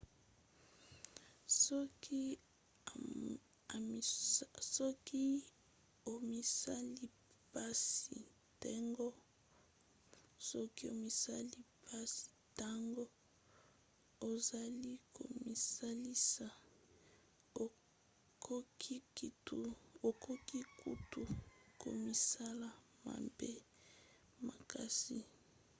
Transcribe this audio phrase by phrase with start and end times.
[4.67, 5.25] soki
[6.17, 7.05] omisali
[7.49, 8.17] mpasi
[12.49, 13.05] ntango
[14.29, 16.47] ozali komisalisa
[18.55, 21.21] okoki kutu
[21.83, 22.69] komisala
[23.05, 23.51] mabe
[24.47, 25.17] makasi